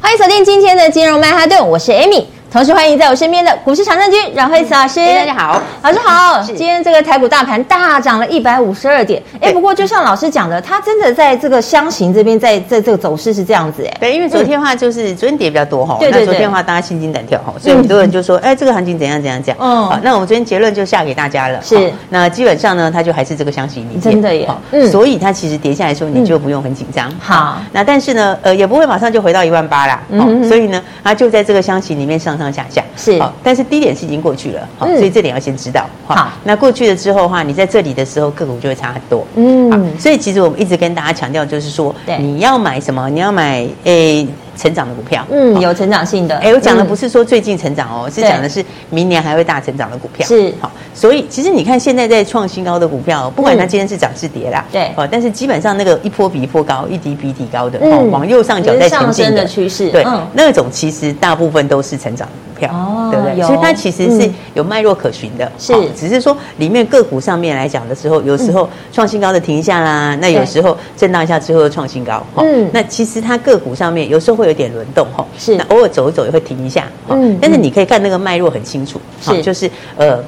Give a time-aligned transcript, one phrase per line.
[0.00, 2.24] 欢迎锁定今天的金融曼哈顿，我是 Amy。
[2.50, 5.00] 同时欢迎在我身边的股市常胜军阮慧慈老师。
[5.14, 6.40] 大家好，老师好。
[6.40, 9.22] 今天这个台股大盘大涨了一百五十二点。
[9.38, 13.96] 哎，不过就像老师讲的，它真的在这个箱型这边，在在这个走势是这样子哎。
[14.00, 15.98] 对，因为昨天的话就是昨天跌比较多哈。
[16.00, 16.20] 对对对。
[16.20, 19.54] 那昨天的话大家心惊胆跳哈，所以很多人就说，哎，这个行情怎样怎样讲。
[19.60, 19.84] 嗯。
[19.84, 21.60] 好，那我们昨天结论就下给大家了。
[21.62, 21.92] 是。
[22.08, 24.00] 那基本上呢，它就还是这个箱型里面。
[24.00, 24.48] 真的耶。
[24.70, 24.90] 嗯。
[24.90, 27.12] 所以它其实跌下来的时候，你就不用很紧张。
[27.20, 27.58] 好。
[27.72, 30.00] 那但是呢，呃，也不会马上就回到一万八啦。
[30.08, 30.48] 嗯。
[30.48, 32.84] 所以呢，它就在这个箱型里面上上下下。
[32.96, 33.18] 是。
[33.20, 35.84] 好，但是低点是已经过去了，好，所以这点要先知道。
[36.06, 39.26] 好，那过去了之后的话，你在这里的时候个股就会差很多。
[39.34, 43.10] 嗯，所以其实我们一直跟大家强调，就是说，你要买什么？
[43.10, 44.26] 你要买诶。
[44.58, 46.36] 成长的股票，嗯，有成长性的。
[46.38, 50.26] 哎，我讲的不是说最近成长哦，是讲的是明年还会大成长的股票。
[50.26, 50.68] 是，好，
[50.98, 63.46] 所以其实你看现在在创新高的股票，不管它今天是涨是跌啦，对，哦，但是基本上那个一波比一波高，一低比一低高的，哦，往右上角在前进的趋势，对，那种其实大部分都是成长股票，哦，对不对？
[63.46, 75.24] 所以它其实是有脉络可循的，是，只是说里面个股上面来讲的时候，有时候创新高的停一下啦，那有时候震荡一下之后又创新高，嗯，那其实它个股上面有时候会有点轮动，哈。
[75.38, 80.18] 是，那偶尔走一走也会停一下，嗯，但是你可以看那个脉络很清楚，是，就是呃。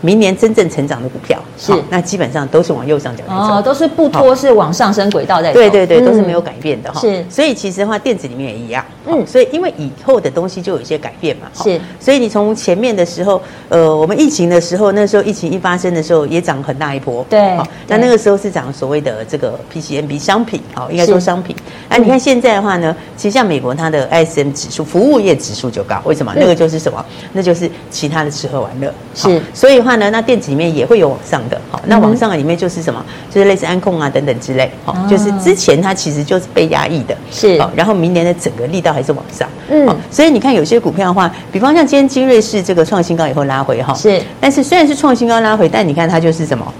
[0.00, 7.00] 明年真正成长的股票是，那基本上都是往右上角哦，都是不脱是往上升轨道在走，对对对，都是没有改变的哈。
[7.00, 17.56] 是，所以其实的话，电子里面也一样，嗯，所以因为以后的东西就有一些改变嘛，是，所以你从前面的时候，呃，我们疫情的时候，那时候疫情一发生的时候，也涨很大一波，对，
[17.88, 21.56] 那那个时候是涨所谓的这个 PCMB 商品，好，应该说商品。
[21.88, 26.32] 那，你看现在的话呢，其实像美国它的 ISM 指数，服务业指数就高，为什么？
[26.36, 27.04] 那个就是什么？
[27.32, 29.87] 那就是其他的吃喝玩乐，是，所以。
[29.88, 33.02] 话呢，那电子里面也会有往上的，好，那往上的里面就是什么？
[33.30, 46.70] 就是类似安控啊等等之类，好，就是之前它其实就是被压抑的，是，然后明年的整个力道还是往上，嗯，所以你看有些股票的话，比方像今天金瑞是这个创新高以后拉回哈，是，但是虽然是创新高拉回，但你看它就是什么？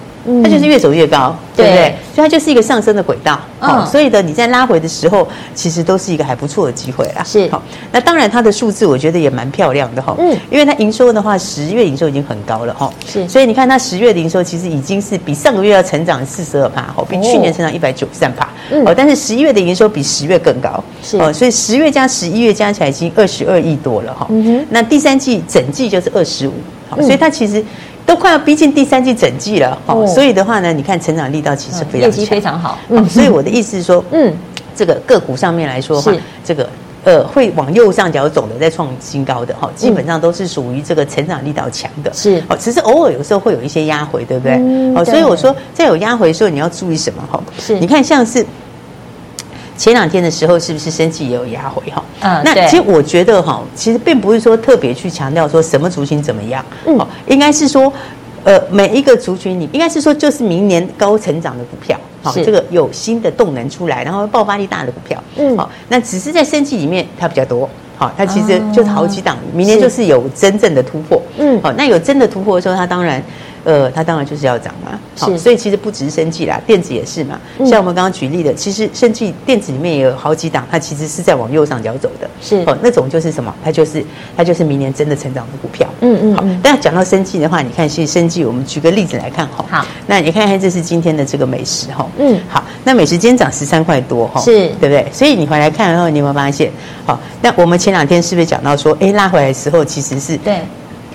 [0.43, 1.94] 它就是越走越高，对不对？
[2.15, 3.39] 所以它就是一个上升的轨道。
[3.59, 7.25] 好，所以呢，你在拉回的时候，其实都是一个还不错的机会啦。
[7.25, 10.15] 是，好，那当然它的数字我觉得也蛮漂亮的哈。
[10.19, 12.93] 嗯，因为它营收的话，十月营收已经很高了哈。
[13.06, 18.49] 是，所以你看它十月的营收其实已经是比上个月要成长四十二趴，哈，比去年成长一百九十三趴。
[18.71, 20.83] 嗯，哦，但是十一月的营收比十月更高。
[21.03, 24.27] 是，哦，所以十月加十一月加起来已经二十二亿多了哈。
[24.31, 26.53] 嗯哼，那第三季整季就是二十五，
[26.89, 27.65] 好，所以它其实。
[28.08, 32.78] 都快要逼近第三季整季了，哦，所以的话呢，你看成长力道其实非常强，业绩非常好。
[32.88, 34.34] 嗯，所以我的意思是说，嗯，
[34.74, 36.66] 这个个股上面来说的话，这个
[37.04, 42.10] 呃会往右上角走的，在创新高的哈，基本上都是属于这个成长力道强的。
[42.14, 44.54] 是，哦，只是偶尔有时候会有一些压回，对不对？
[44.97, 47.22] 哦，所以我说在有压回的时候，你要注意什么？
[47.30, 48.42] 哈，是，你看像是。
[49.78, 52.05] 前两天的时候，是不是生技也有压回哈？
[52.21, 57.91] 嗯，那其实我觉得哈，其实并不是说特别去强调说什么族群怎么样，嗯，应该是说，
[58.43, 73.22] 呃，每一个族群你应该是说，就是明年高成长的股票，好，这个有新的动能出来，然后爆发力大的股票，嗯，好，那只是在生技里面它比较多，好，它其实就是好几档，明年就是有真正的突破，嗯，好，那有真的突破的时候，它当然。
[73.68, 77.38] 呃，它当然就是要涨嘛，好，所以其实不只是生技啦，电子也是嘛。
[77.66, 83.54] 像我们刚刚举例的，其实生技电子里面也有好几档，它其实是在往右上角走的，是哦，那种就是什么？
[83.62, 84.02] 它就是
[84.34, 86.34] 它就是明年真的成长的股票，嗯嗯。
[86.34, 95.06] 好，但讲到生技的话，你看，其实生技，我们举个例子来看哈，好，那你看看这是今天的这个美食哈，嗯，好，那美食今天涨十三块多哈，是对不对？
[95.12, 96.72] 所以你回来看然后，你有没有发现？
[97.04, 100.62] 好，那我们前两天是不是讲到说，哎，拉回来的时候其实是对。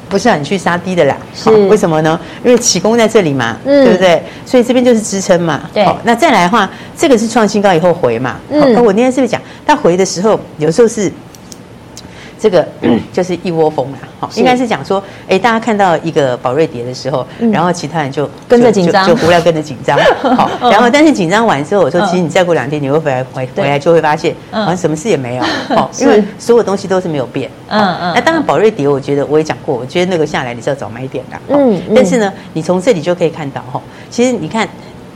[0.10, 2.20] 不是让你去杀低的啦，是为什么呢？
[2.44, 4.22] 因为起功在这里嘛，嗯、对不对？
[4.46, 5.62] 所以这边就是支撑嘛。
[5.74, 8.36] 对，那再来的话，这个是创新高以后回嘛。
[8.50, 11.12] 嗯，那我那天是不是讲，它回的时候有时候是。
[12.44, 12.68] 这个
[13.14, 19.98] 就是一窝蜂啦，好，应该是讲说，哎，大家看到一个宝瑞蝶的时候，然后其他人就跟着紧张，就不要跟着紧张，
[20.36, 25.44] 好， 然后但是紧张完之后，我说，其实你再过两天你会回来回回来就会发现，好像什么事也没有，
[25.74, 34.68] 好， 因为所有东西都是没有变，嗯嗯，那当然宝瑞蝶，我觉得我也讲过，我觉得那个下来你是要找买点的，嗯，但是呢，你从这里就可以看到哈，其实你看。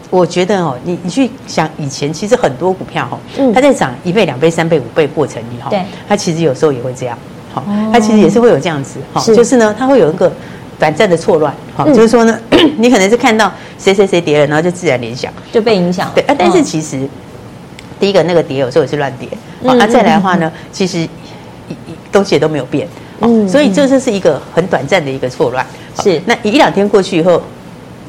[0.09, 3.19] 我觉得哦，你你去想以前，其实很多股票哈，
[3.53, 7.17] 它在涨一倍、两倍、三倍、五倍过程里哈，对，它其实有时候也会这样，
[7.53, 7.61] 哈，
[7.91, 10.31] 它其实也是会有这样子哈，就是呢，它会有一个
[10.79, 12.39] 短暂的错乱，哈，就是说呢，
[12.79, 15.29] 你可能是看到谁谁谁跌了，然后就自然联想。
[15.51, 17.05] 就被影响，对啊，但是其实
[17.99, 19.27] 第一个那个跌有时候也是乱跌，
[19.65, 21.05] 好，那再来的话呢，其实
[22.13, 22.87] 东西也都没有变，
[23.19, 25.65] 嗯，所以这就是一个很短暂的一个错乱，
[26.01, 26.21] 是。
[26.25, 27.41] 那一两天过去以后。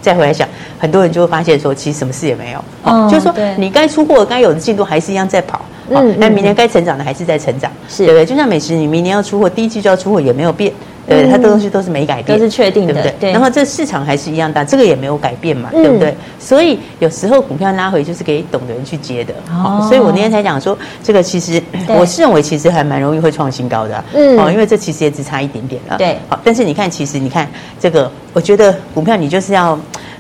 [0.01, 0.49] 再回来想，
[0.79, 5.61] 很多人就会发现说，其实什么事也没有，哦，就是说你该出货、该有的进度还是一样在跑，
[5.91, 8.25] 嗯，那明年该成长的还是在成长，是，对不对？
[8.25, 10.73] 就像美食，你明年要出货，第一季就要出货，也没有变，
[11.09, 13.33] 对，它的东西都是没改变，都是确定的，对不对？
[13.33, 16.15] 然后这市场还是一样大，这个也没有改变嘛，对不对？
[16.39, 27.49] 所以有时候股票拉回就是给懂的人去接的，哦，所以我那天才讲说，这个其实我是认为其实还蛮容易会创新高的，嗯，哦，因为这其实也只差一点点了，对，好，但是你看，其实你看
[27.81, 29.79] 这个，我觉得股票你就是要。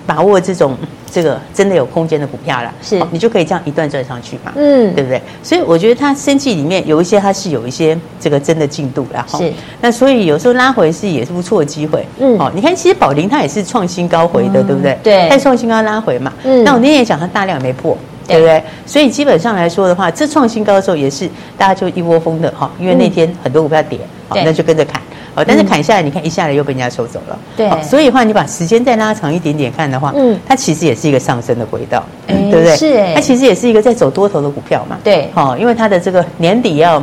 [0.08, 0.74] 把握这种
[1.12, 5.20] 这个真的有空间的股票了，是你就可以这样一段赚上去嘛，嗯，对不对？
[5.42, 9.52] 所以我觉得它升绩里面有一些它是有一些这个真的进度了，是。
[9.82, 14.98] 那所以有时候拉回是也是不错的机会，嗯，哦，你看其实宝林它也是创新高回的，对不对？
[15.02, 16.64] 对，它创新高拉回嘛，嗯。
[16.64, 17.94] 那我那天也讲它大量没破，
[18.26, 18.62] 对不对？
[18.86, 21.28] 所以基本上来说的话，这创新高的时候也是
[21.58, 25.02] 大家就一窝蜂的哈，因为那天很多股票跌，好，那就跟着砍。
[25.44, 27.38] 但是砍下来，你看一下来又被人家收走了。
[27.56, 32.76] 对，所以的话，你把时间再拉长一点点看的话，嗯，它其实也是一个上升的轨道，对不对？
[32.76, 34.98] 是，它其实也是一个在走多头的股票嘛。
[35.02, 37.02] 对，好，因为它的这个年底要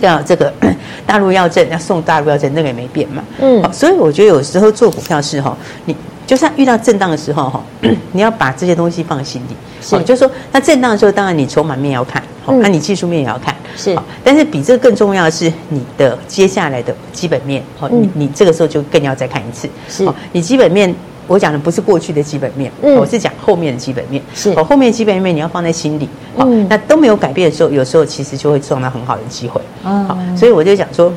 [0.00, 0.52] 要这个
[1.06, 3.22] 大陆要证，要送大陆要证，那个也没变嘛。
[3.40, 5.96] 嗯，好，所以我觉得有时候做股票是哈，你。
[6.26, 7.60] 就算遇到震荡的时候哈，
[8.12, 9.56] 你要把这些东西放心里。
[9.82, 13.54] 是，就是说，那震荡的时候，当然你筹码面要看，好，那你技术面也要看。
[13.76, 17.62] 是，但是比这个更重要的是你的接下来的基本面。
[17.78, 19.68] 好，你你这个时候就更要再看一次。
[19.88, 20.94] 是，你基本面，
[21.26, 24.22] 我讲的不是过去的基本面，我是讲后面的基本面。
[24.34, 26.08] 是，后面的基本面你要放在心里。
[26.36, 29.60] 好，那都没有改变的时候，有时候其实就会撞到很好的机会。
[29.82, 31.12] 好，所以我就讲说。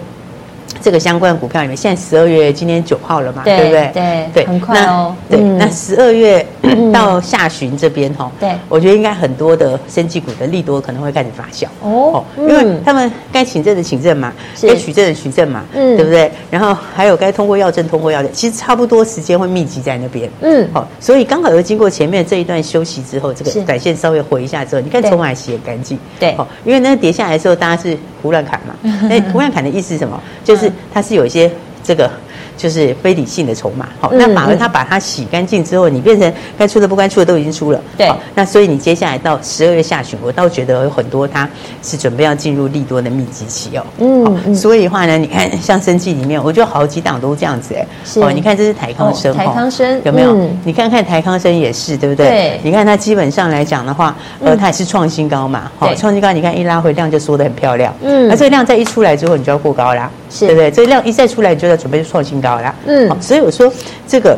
[0.81, 3.92] 这个相关股票里面，现在十二月今天九号了嘛，对不对？
[3.94, 5.16] 对对，很快哦。
[5.30, 6.46] 对，那十二月
[6.92, 11.66] 到下旬这边哈，对，我觉得应该很多的生技股的利多可能会开始发酵。
[11.81, 16.31] 哦，因为他们该请证的请证嘛，该取证的取证嘛，嗯，对不对？
[16.50, 28.76] 然后还有该通过药证通过药证，其实差不多时间会密集在那边，嗯，好，所以刚好又经过前面这一段休息之后，这个短线稍微回一下之后，你看筹码洗很干净，对，好，因为那跌下来的时候，大家是胡乱砍嘛，
[29.10, 30.19] 那胡乱砍的意思是什么？
[30.44, 30.62] 就是
[30.94, 31.51] 它是有一些
[31.83, 32.10] 这个。
[32.56, 41.50] 就是非理性的筹码，好，那反而它把它洗干净之后，你变成该出的不该出的都已经出了，对，那所以你接下来到十二月下旬，我倒觉得有很多它
[41.81, 47.86] 是准备要进入利多的密集期哦，嗯，所以的话呢，你看像生技里面，我觉得好几档都这样子哎，
[48.21, 50.48] 哦，你看这是台康生，台康生有没有？
[50.63, 52.27] 你看看台康生也是对不对？
[52.27, 60.47] 对，你看它基本上来讲的话，呃，它也是创新高嘛，好，创新高，你看一拉回量就缩得很漂亮，嗯，那这个量再一出来之后，你就要过高啦，是。
[60.47, 60.71] 对不对？
[60.71, 62.50] 这个量一再出来，你就要准备创新高。
[62.50, 63.71] 好了，嗯，所以我说
[64.07, 64.38] 这个，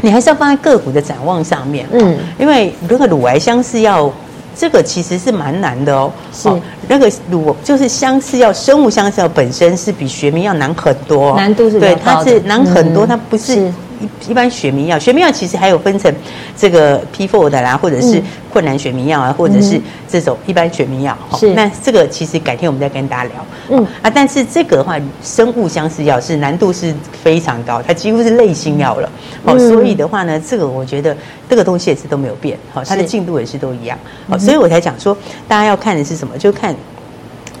[0.00, 4.10] 你还是要放在个股的展望上面，嗯，因为如果乳癌相似要，
[4.56, 6.48] 这个其实是蛮难的哦，是。
[6.88, 13.70] 那个乳就是相似药，生物相似药本身是比学名要难很多，难度是对，它是难很多，它不是。
[14.00, 16.12] 一一般学名药，学名药其实还有分成
[16.56, 21.16] 这个 P4 的啦，或者是困难学名药啊，或者是这种一般学名药。
[21.38, 23.46] 是，那这个其实改天我们再跟大家聊。
[23.70, 29.10] 嗯啊，但是这个的话，生物相似药是难度是非常高，它几乎是类型药了。
[29.44, 31.16] 哦，所以的话呢，这个我觉得
[31.48, 33.98] 这个东西也是都没有变，好，它的进度也是都一样。
[34.28, 36.36] 好，所以我才讲说，大家要看的是什么？
[36.38, 36.74] 就看。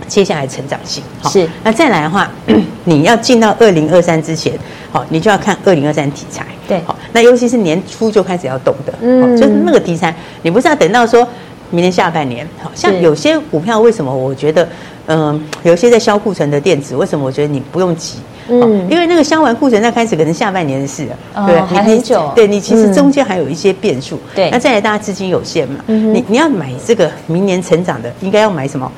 [0.08, 1.02] 接下来成长性。
[1.24, 2.30] 是，那再来的话，
[2.84, 4.52] 你要进到二零二三之前，
[4.90, 11.26] 好，你就要看二零二三题材，对，好，那尤其是年初就开始要动的，嗯，就是那个题材，你不是要等到说
[11.70, 14.66] 明年下半年，好像有些股票为什么我觉得，
[15.06, 18.14] 嗯，有些在销库存的电子，为什么我觉得你不用急，
[18.48, 28.90] 嗯，因为那个销完库存再开始，可能下半年的事了，对，还很久，对你其实中间还有一些变数，对，那再来大家资金有限嘛，你你要买这个明年成长的，应该要买什么？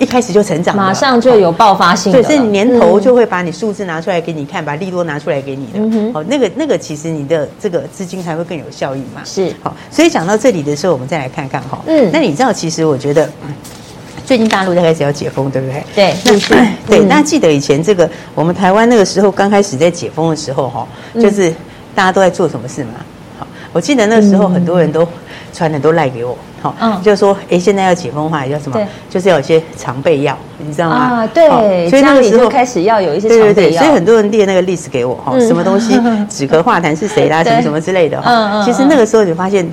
[0.00, 5.78] 一开始就成长，马上就有爆发性的，对，是年头就会把你数字拿出来给你看，把利多拿出来给你的。
[6.14, 9.20] 哦，那个那个，其实你的这个资金才会更有效益嘛。
[9.26, 11.78] 是，好，所以讲到这里的时候，我们再来看看哈。
[11.86, 13.30] 嗯，那你知道，其实我觉得，
[14.24, 15.84] 最近大陆在开始要解封，对不对？
[15.94, 21.50] 对，那 对，大家记得以前这个我们台湾那个时候刚开始在解封的时候，哈，就是
[21.94, 22.92] 大家都在做什么事嘛？
[23.70, 25.06] 好，我记得那时候很多人都
[25.52, 26.36] 传很多赖给我。
[26.62, 28.78] 好，嗯，就是说，哎，现在要解封的话，叫什么？
[29.08, 30.96] 就是要有些常备药，你知道吗？
[30.96, 33.54] 啊，对，所以那个时候开始要有一些常备药。
[33.54, 35.98] 对对对，所以很多人列那个 list 给我，哈，什么东西
[36.28, 38.62] 止咳化痰是谁啦，什么什么之类的，哈。
[38.62, 39.66] 其实那个时候你发现，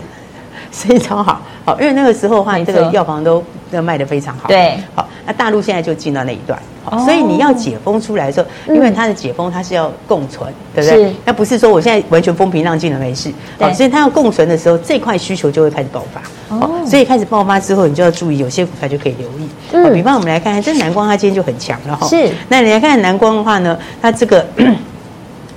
[0.77, 4.47] 生意超好，好，因为那个时候的话，这个药房都都卖的非常好。
[4.47, 11.15] 对，好，那大陆现在就进到那一段，好所以你要解封出来的时候，因为它的解封它是要共存，对不对？
[11.25, 16.21] 那不是说我现在完全风平浪静了没事，好，所以它要共存的时候，这块需求就会开始爆发。
[16.55, 19.49] 哦，所以开始爆发之后，你就要注意，有些股票就可以留意。
[19.71, 22.07] 嗯，比方我们来看看，这南光它今天就很强了哈。
[22.07, 24.45] 是，那你来看南光的话呢，它这个。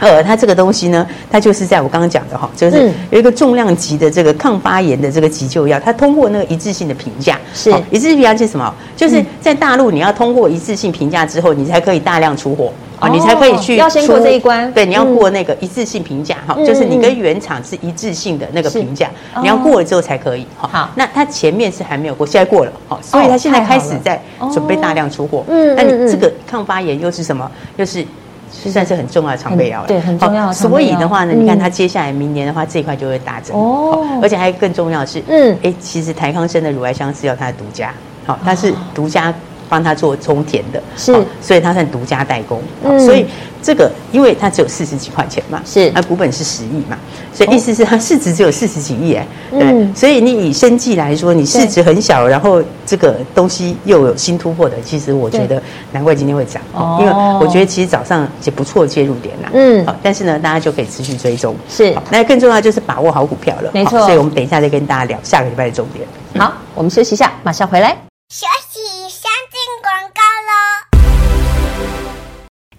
[0.01, 7.39] 呃，它这个东西呢，它就是在我刚刚讲的哈，就是有一个重量级的这个抗发炎的这个急救药，它通过那个一致性的评价。
[7.55, 8.75] 是，一致性评价是什么？
[8.97, 14.71] 就是在大陆你要通过一致性评价之后，你才可以大量出货啊，你才可以去要先过这一关。
[14.73, 19.11] 对，你要过那个一致性评价哈，就是你跟原厂是一致性的那个评价，
[19.43, 20.69] 你要过了之后才可以哈。
[20.73, 24.21] 好，那它前面是还没有过，现在过了，好，所以它现在开始在
[24.53, 25.45] 准备大量出货。
[25.49, 27.51] 嗯，那你这个抗发炎又是什么？
[27.77, 28.05] 又是。
[28.51, 30.53] 算是很重要的常备药了，对，很重要的。
[30.53, 34.05] 所以的话呢，你看它接下来明年的话，这一块就会大增哦。
[34.21, 37.93] 而且还更重要的是，嗯，哎，其实台康生的乳癌相是药它的独家，
[38.27, 39.33] 好，它是独家
[39.71, 42.61] 帮他做充填的，是，所以他算独家代工，
[42.99, 43.25] 所以。
[43.63, 46.97] 这个，因为它只有四十几块钱嘛，是，那股本是十亿嘛，
[47.31, 55.63] 所以意思是它市值只有四十几亿哎，对，所以你以生计来说，你市值很小，然后这个东西又有新突破的，其实我觉得
[55.93, 56.63] 难怪今天会涨，
[57.01, 66.09] 因为我觉得其实早上也不错介入点啦，嗯，好，但是呢，大家就可以持续追踪，是，那更重要就是把握好股票了，没错，所以我们等一下再跟大家聊下个礼拜的重点。
[66.43, 67.95] 好，我们休息一下，马上回来。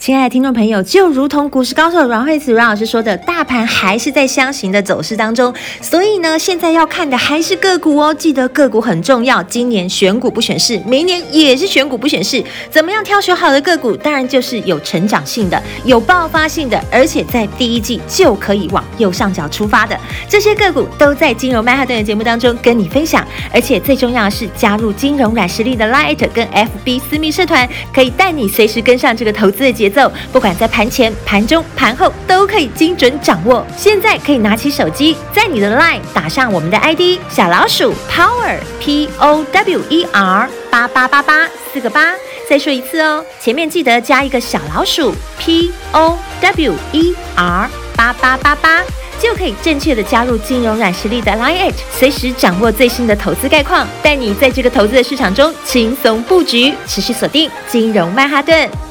[0.02, 8.12] 亲爱的听众朋友，就如同股市高手阮慧慈阮老师说的，大盘还是在箱型的走势当中，所以呢，现在要看的还是个股哦。
[8.12, 12.44] 记得个股很重要，今年选股不选市，明年也是选股不选市。
[12.72, 13.96] 怎么样挑选好的个股？
[13.96, 19.96] 当然就是有成长性的、有爆发性的，而且在第一季就可以往右上角出发的
[20.28, 23.24] 这些个股，都在金融曼哈顿的节目当中跟你分享。
[23.54, 30.12] 而且最重要的是，加入金融软实力的 Light 跟 FB 私密社团，可以带你随时跟上这个投资的节奏。
[30.32, 33.66] 不管在盘前、盘中、盘后，都可以精准掌握。
[33.78, 42.14] 现在可以拿起手机，在你的 LINE 打上我们的 ID 小老鼠 Power P O W E R 八八八八四个八。
[42.50, 48.84] 再说一次哦，前面记得加一个小老鼠 P O W E R 八八八八，
[49.22, 56.74] 就可以正确的加入金融软实力的 LINE，随时掌握最新的投资概况，带你在这个投资的市场中轻松布局。
[56.86, 58.91] 持续锁定金融曼哈顿。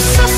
[0.00, 0.37] so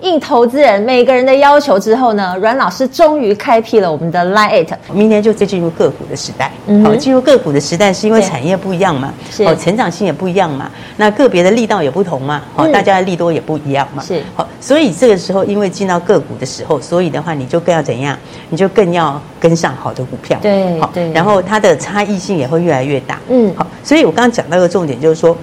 [0.00, 6.46] 应投资人每个人的要求之后呢，阮老师终于开辟了我们的 Line，明年就再进入个股的时代。
[6.46, 14.22] 好、嗯，进入个股的时代是因为产业不一样嘛，哦，成长性也不一样嘛，那个别的力道也不同嘛，好、嗯，大家的力多也不一样嘛，是。
[14.34, 18.16] 好，所以这个时候因为进到个股的时候，所以的话你就更要怎样？
[18.48, 25.36] 你就更要跟上好的股票，对，好，然后它的差异性也会越来越大，嗯，好，所以我刚刚讲到一个重点就是说。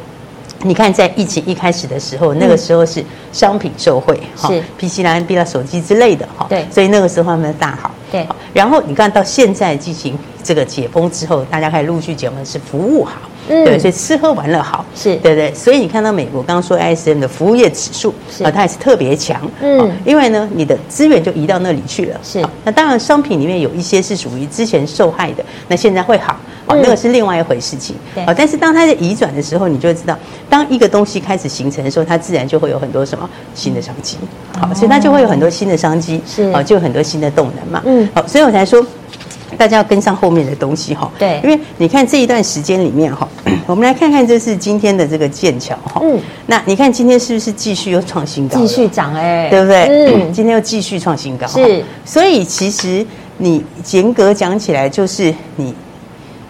[0.63, 8.27] 你看，在疫情一开始的时候，那个时候是商品受惠，哈，PC 啦、NB 啦、手机之类的，哈，对，所以那个时候他们大好，对。
[8.53, 13.13] 然后你看到现在进行这个解封之后，大家开始陆续解封，是服务好。
[13.51, 15.51] 嗯，对，所以吃喝玩乐好，是对不对？
[15.55, 22.45] 所以你看到美国刚刚说 ISM 的服务业指数啊，它也是特别强，嗯，因为呢，你的资源就移到那里去了，是。
[22.63, 26.39] 那当然，商品里面有一些是属于之前受害的，那现在会好，
[26.69, 28.23] 啊，那个是另外一回事情，对。
[28.37, 30.17] 但是当它在移转的时候，你就会知道，
[30.49, 34.17] 当一个东西开始形成的时候，它自然就会有很多什么新的商机，
[34.59, 36.43] 好，所以它就会有很多新的商机，是。
[36.51, 38.85] 啊，就有很多新的动能嘛，嗯，好，所以我才说。
[39.57, 43.27] 大家要跟上后面的东西哈，对，因为你看这一段时间里面哈，
[43.65, 48.57] 我们来看看这是今天的这个剑桥哈，嗯，那你看今天是不是继续又创新高？
[48.57, 50.13] 继续涨哎，对不对？
[50.13, 53.03] 嗯， 今天又继续创新高，是，所以其实
[53.37, 55.73] 你严格讲起来就是你。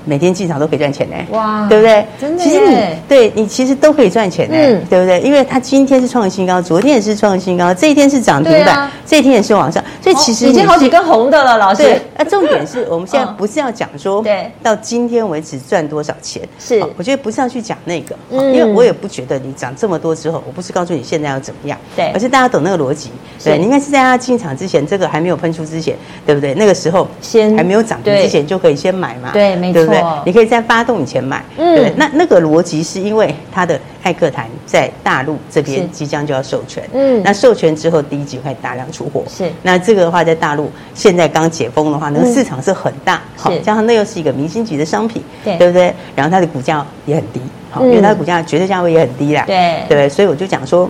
[0.10, 2.04] 每天进场都可以赚钱呢，哇，对不对？
[2.20, 2.76] 真的，其实你
[3.08, 5.22] 对你其实都可以赚钱呢，嗯，对不对？
[5.22, 11.84] 因为它今天是创新高，昨天也是创新高，这一天是涨停板，啊，这一天也是往上，所以其实，哦，已经好几根红的了，老师。
[11.84, 16.42] 对，那重点是我们现在不是要讲说，对，到今天为止赚多少钱？
[16.58, 23.12] 是，我觉得不是要去讲那个，嗯，因为我也不觉得你涨这么多之后，我不是告诉你现在要怎么样，对，而是大家懂那个逻辑，
[23.44, 25.96] 对，你应该是在他进场之前，这个还没有喷出之前，
[26.26, 26.56] 对不对？
[26.56, 29.99] 那个时候先还没有涨停之前就可以先买嘛，对，没错。
[30.00, 30.22] 对？
[30.26, 31.94] 你可以在发动以前买，嗯，对。
[31.96, 39.52] 那那个逻辑是因为它的艾克坦在大陆这边即将就要授权，嗯，那授权之后第一集会大量出货，是。
[39.62, 45.94] 那这个的话在大陆现在刚解封的话，那个市场是很大，好，加上那又是一个明星级的商品，对，对不对？
[46.16, 50.10] 然后它的股价也很低，好，因为它的股价绝对价位也很低啦，对，对。
[50.10, 50.90] 所以我就讲说，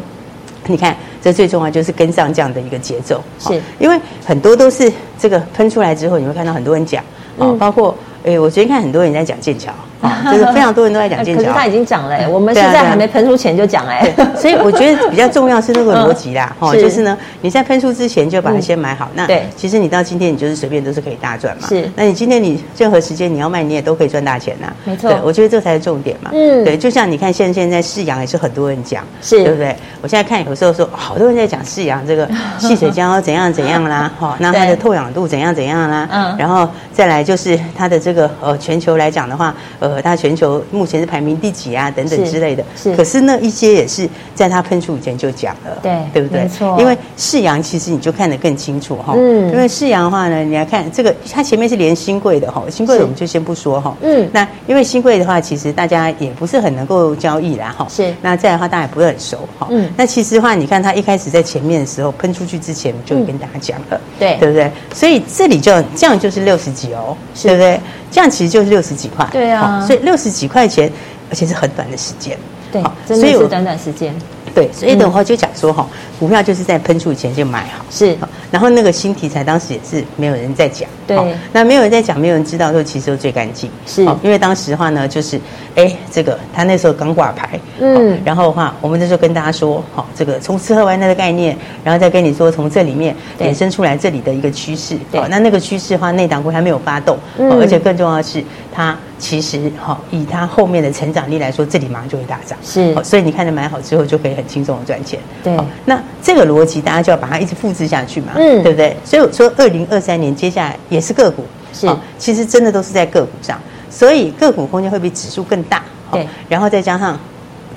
[0.68, 0.96] 你看。
[1.22, 7.04] 这最重要就是跟上这样的一个节奏，是因为很多都是这个喷出来之后，你会看到很多人讲，
[7.38, 7.96] 嗯，包括。
[8.22, 11.42] 哎，我昨天看很多人在讲剑桥，啊 就是非常多人都在讲剑桥。
[11.42, 14.14] 可是它已经涨了，我们现在还没喷出前就讲哎。
[14.36, 19.10] 所以我觉得比较重要是那个逻辑啦，哈， 就是呢，你在喷出之前就把它先买好。
[19.16, 21.70] 那其实你到今天你就是随便都是可以大赚嘛。
[21.70, 21.90] 是。
[21.96, 24.68] 那你今天你任何时间你要卖你也都可以赚大钱呐。
[24.84, 25.18] 没错。
[25.24, 26.30] 我觉得这才是重点嘛。
[26.34, 26.66] 嗯。
[26.66, 29.74] 对，就像你看现现在世阳也是很多人讲，是，对不对？
[30.02, 41.90] 我现在看有时候说好多人在讲世阳这个 细水胶怎样怎样啦， 哈，那它的透氧度怎样怎样啦，嗯，然后再来就是它的这个呃全球来讲的话，呃，它全球目前是排名第几啊？
[41.90, 42.64] 等等之类的。
[42.76, 42.96] 是。
[42.96, 46.44] 可是那一些也是在它喷出以前就讲了，对，对不对？
[46.44, 46.78] 没错。
[46.80, 49.16] 因为世阳其实你就看得更清楚哈。
[49.18, 49.50] 嗯。
[49.52, 53.96] 因为世阳的话呢，你来看这个，它前面是连新贵的哈，新贵的我们就先不说哈。
[54.02, 54.30] 嗯。
[54.32, 57.88] 那因为新贵的话，其实大家也不是很能够交易啦哈。
[57.90, 58.14] 是。
[58.22, 59.68] 那再来的话，大家也不是很熟哈。
[59.72, 59.90] 嗯。
[59.98, 64.70] 那其实的话，你看它一开始在前面的时候喷出去之前，就跟大家讲了，对，对不对？
[64.94, 67.80] 所以这里就这样就是六十几哦，对不对？
[68.12, 70.92] 这样其实就是六十几块，对啊，所以六十几块钱，
[71.30, 72.38] 而且是很短的时间，
[72.72, 74.14] 对，真的是短短时间。
[74.54, 75.86] 对，所以的话就讲说哈，
[76.20, 78.18] 股票就是在喷出以前就买好，是。
[78.52, 81.18] 然后那个新题材当时也是没有人在讲，对。
[81.52, 84.04] 那没有人在讲，没有人知道，说其实都最干净，是。
[84.24, 85.40] 因为当时的话呢，就是
[85.76, 88.20] 哎，这个他那时候刚挂牌，嗯。
[88.26, 95.22] 然后的话，我们那时候跟大家说，好，这个从吃喝玩乐的概念，然后再跟你说从这里面衍生出来这里的一个趋势，对。
[95.30, 97.52] 那那个趋势的话，内档股还没有发动，嗯。
[97.60, 98.44] 而且更重要的是，
[98.74, 102.96] 它其实哈，以它后面的成长力来说，这里马上就会大涨，是。
[103.04, 104.40] 所以你看着买好之后就可以。
[104.40, 105.20] 很轻松的赚钱，
[105.58, 105.66] 对。
[105.86, 108.96] 那这个逻辑大家就要把它一直复制下去嘛，嗯，对不对？
[109.04, 113.60] 所以我说，二零二三年接下来也是个股，是，其实真的都是在个股上，
[113.90, 116.28] 所以个股空间会比指数更大，对。
[116.48, 117.18] 然后再加上。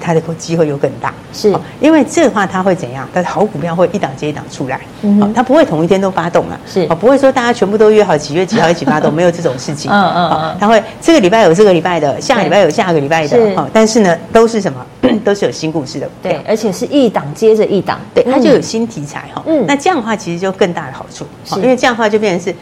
[0.05, 3.09] 它的机会又更大，是，因为这个话它会怎样？
[3.15, 14.85] 它的好股票会一档接一档出来，嗯，它不会同一天都发动了，是，不会说大家全部都约好几月几号一起发动，没有这种事情，嗯嗯嗯，它会这个礼拜有这个礼拜的，下个礼拜有下个礼拜的，哦，但是呢，都是什么？
[15.23, 21.25] 都是有新故事的，对，而且是一档接着一档，对，它就有新题材哈，嗯，那这样的话其实就更大的好处，
[21.57, 22.57] 因为这样的话就变成是，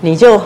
[0.00, 0.40] 你就。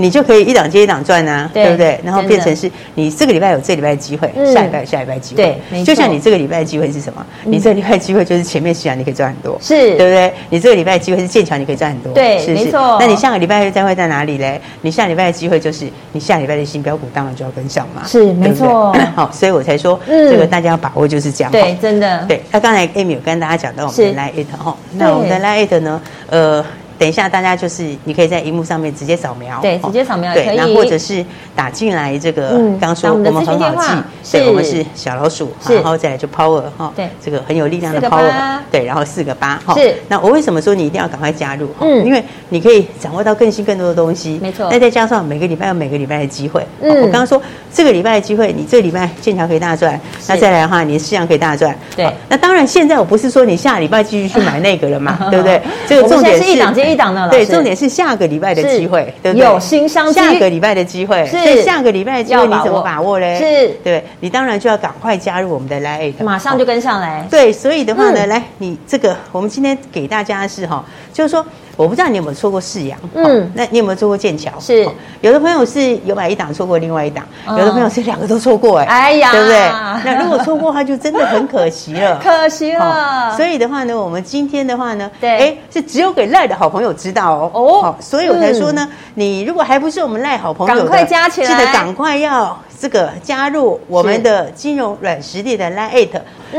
[0.00, 2.00] 你就可以一档接一档赚啊，对不对？
[2.04, 5.58] 然后变成是你这个礼拜有这礼拜的机会，下礼拜有下礼拜机会。
[5.70, 7.26] 对，就像你这个礼拜的机会是什么？
[7.44, 10.32] 你这个礼拜的机会就是前面市场你可以赚很多，是对不对？
[10.50, 12.96] 你这个礼拜的机会是剑桥，你可以赚很多，对，没错。
[13.00, 14.60] 那你下个礼拜再会在哪里嘞？
[14.82, 18.94] 你下礼拜的机会就是你下礼拜的新标股，当然就要跟上嘛，是没错。
[19.16, 21.50] 好，所以我才说这个大家要把握就是这样。
[21.50, 22.24] 对，真的。
[22.28, 26.64] 对，那刚才 Amy 有跟大家讲到我们的 Line 哈，那我们的 Line 呢，呃。
[26.98, 33.88] 等一下，大家就是你可以在荧幕上面直接扫描，对，直接扫描也可以，那或者是打进来这个，刚刚说我们很好记，
[34.32, 39.94] 对，我们是小老鼠，然后再来就 Power 哈，对，这个很有力量的 Power，对，然后四个八哈，是。
[40.08, 41.68] 那我为什么说你一定要赶快加入？
[41.80, 44.68] 嗯，因为你可以掌握到更新更多的东西，没错。
[44.70, 47.40] 那再加上每个礼拜有每个礼拜的机会，嗯，我刚刚说
[47.72, 52.12] 这个礼拜的机会，你这个礼拜剑桥可以大赚，那再来的话，你的市阳可以大赚，对。
[52.28, 55.62] 那当然，现在我不是说你下礼拜继续去买那个了嘛， 对不对？
[55.86, 56.87] 这个重点是一档接。
[56.88, 57.28] 一档呢？
[57.30, 59.46] 对，重点是下个礼拜的机会，对不对？
[59.46, 60.14] 有新商机。
[60.14, 63.38] 下个礼拜的机会，所以下个礼拜的机会你怎么把握嘞？
[63.38, 67.26] 是，对，你当然就要赶快加入我们的 Live，马上就跟上来。
[67.30, 71.44] 对，所以的话呢，来，你这个我们今天给大家的是哈，就是说。
[71.78, 74.50] 我不知道你有没有错过世阳，嗯，那你有没有做过剑桥？
[74.58, 74.84] 是，
[75.20, 79.70] 有的朋友是有买一档错过另外一档，有的朋友是两个都错过，哎，哎呀，对不对？
[80.04, 83.32] 那如果错过的话，就真的很可惜了，可惜了。
[83.36, 96.08] 所以的话呢，我们今天的话呢，对，哎，是只有给赖的好朋友知道哦，哦，所以我才说呢，你如果还不是我们赖好朋友，赶快加起来，记得赶快要这个加入我们的金融软实力的 Line。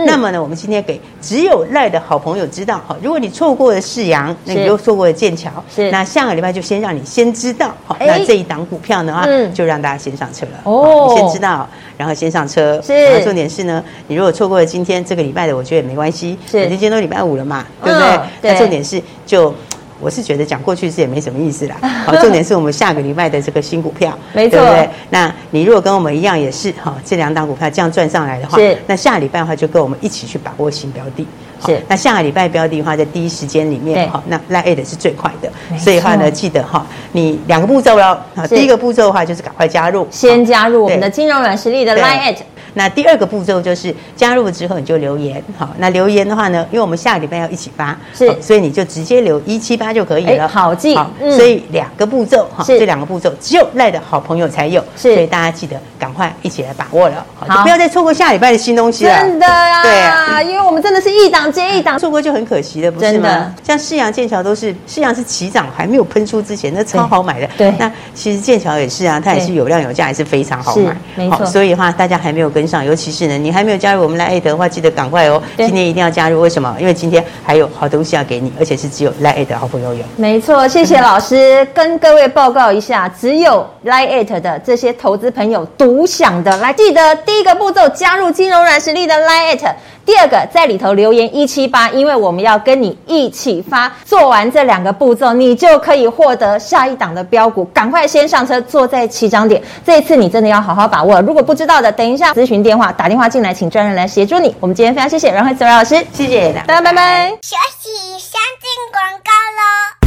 [0.05, 18.19] 那么呢，我们今天给只有赖的好朋友知道，好，如果你错过了世阳，那你又错过了剑桥，是，那下个礼拜就先让你先知道，好，那这一档股票呢，啊，就让大家先上车了，哦，你先知道，然后先上车，是，然后重点是呢，你如果错过了今天这个礼拜的，我觉得也没关系，是，今天都礼拜五了嘛，对不对？
[18.41, 19.51] 那重点是就。
[19.99, 21.75] 我是觉得讲过去式也没什么意思啦。
[22.05, 24.89] 好，重点是我们下个礼拜的这个新股票， 没错，对不对？
[25.09, 28.77] 那你如果跟我们一样也是哈，这两档股票这样赚上来的话，是。
[28.87, 31.27] 那下礼拜的话就跟我们一起去把握新标的。
[31.65, 31.81] 是。
[31.87, 38.17] 那下个礼拜标的话，在第一时间里面哈，那 LINE@ 是最快的，所以的话呢，记得哈，你两个步骤喽。
[38.49, 42.35] 第一个步骤的话，就是赶快加入，先加入我们的金融软实力的 LINE@。
[42.73, 59.99] 那第二个步骤就是加入了之后你就留言，好，那留言的话呢，因为我们下个礼拜要一起发，是，所以你就直接留一七八就可以了，好记，好，所以两个步骤哈，这两个步骤只有赖的好朋友才有，是，所以大家记得赶快一起来把握了，好，就不要再错过下礼拜的新东西了，真的啊，对。
[59.99, 63.53] 啊，因为我们真的是一档接一档，错过就很可惜的，不是吗？
[63.63, 73.37] 像世阳剑桥都是世阳是起涨还没有喷出之前，那超好买的，对，那其实剑桥也是啊，它也是有量有价，也是非常好买，没错，所以的话大家还没有跟上，尤其是呢。
[73.37, 75.41] 你还没有加入我们来 LINE@ 的话，记得赶快哦！
[75.57, 76.75] 今天一定要加入，为什么？
[76.79, 80.03] 因为今天还有好东西要给你，而且是只有 LINE@ 的好朋友有。
[80.17, 86.55] 没错，谢谢老师，跟各位报告一下，只有 LINE@ 的这些投资朋友独享的。
[86.57, 89.59] 来，记得第一个步骤，加入金融软实力的 LINE@。
[90.05, 93.91] 第二个，在里头留言一七八，因为我们要跟你一起发。
[94.03, 97.63] 做完这两个步骤，你就可以获得下一档的标股。
[97.65, 99.61] 赶快先上车，坐在起涨点。
[99.85, 101.21] 这一次你真的要好好把握。
[101.21, 104.55] 如果不知道的，等一下咨询电话打电话进来，请专人来协助你。
[104.59, 107.29] 我们今天非常谢谢阮慧慈老师，谢谢大家，拜拜拜拜。
[107.41, 109.98] 休息，先进广告喽。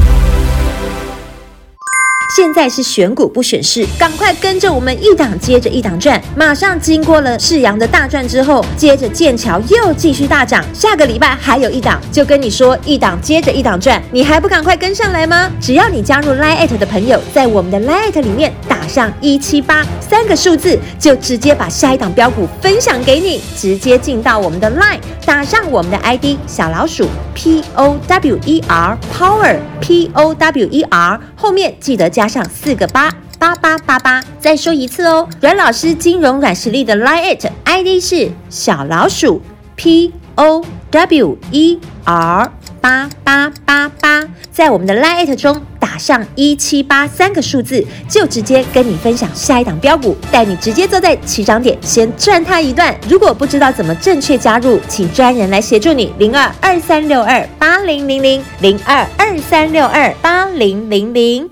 [2.30, 6.20] 现在是选股不选市，赶快跟着我们一档接着一档赚。
[6.35, 15.50] 马上经过了世阳的大赚之后，接着剑桥又继续大涨，下个礼拜还有一档，就跟你说一档接着一档赚，你还不赶快跟上来吗？
[15.61, 30.35] 只要你加入 LINE@ 的朋友，在我们的 LINE@ 里面打上一七八三个数字，就直接把下一档标股分享给你，直接进到我们的 LINE，打上我们的 ID 小老鼠 P O W E R Power P O
[30.35, 32.29] W E R 后面记得加。
[32.33, 35.29] 上四个八八八八八，再说一次哦。
[35.42, 39.42] 阮老师金融软实力的 LINE@ ID 是小老鼠
[39.77, 52.96] P O W E R 八八八八，在我们的 LINE@ 中打上一七八三个数字，就直接跟你分享下一档标股，带你直接坐在起涨点，先赚它一段。
[53.07, 56.11] 如果不知道怎么正确加入，请专人来协助你。
[56.18, 61.51] 零二二三六二八零零零零二二三六二八零零零。